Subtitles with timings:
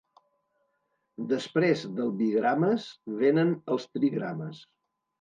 [1.33, 2.91] Després del "bigrames"
[3.23, 4.69] venen els "trigrames".